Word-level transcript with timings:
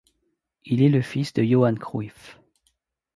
Il 0.65 0.81
est 0.81 0.89
le 0.89 1.03
fils 1.03 1.31
de 1.31 1.43
Johan 1.43 1.75
Cruyff. 1.75 2.39